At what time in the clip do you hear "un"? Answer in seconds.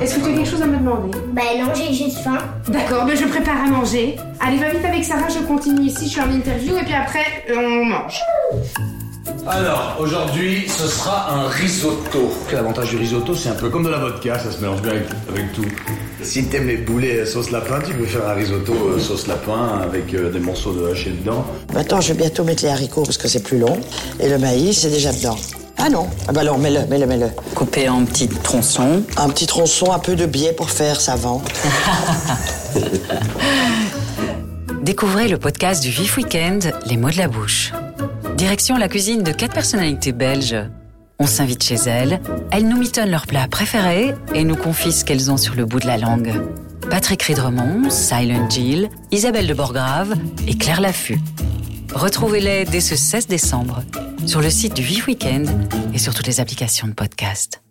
11.32-11.48, 13.48-13.54, 18.28-18.34, 29.16-29.28, 29.90-29.98